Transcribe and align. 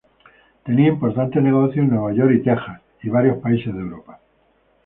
Tenía 0.63 0.87
importantes 0.87 1.43
negocios 1.43 1.85
en 1.85 1.91
Nueva 1.91 2.11
York, 2.13 2.41
Texas 2.43 2.81
y 3.03 3.09
varios 3.09 3.37
países 3.37 3.71
de 3.71 3.81
Europa. 3.81 4.19